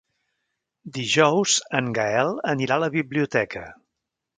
Dijous 0.95 1.59
en 1.81 1.93
Gaël 2.01 2.35
anirà 2.57 2.79
a 2.83 2.87
la 2.87 2.95
biblioteca. 3.01 3.69